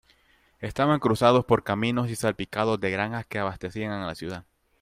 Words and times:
Estaban 0.61 0.99
cruzados 0.99 1.45
por 1.45 1.63
caminos 1.63 2.09
y 2.09 2.15
salpicados 2.15 2.79
de 2.79 2.89
granjas 2.89 3.27
que 3.27 3.37
abastecían 3.37 3.91
a 3.91 4.07
la 4.07 4.15
ciudad. 4.15 4.47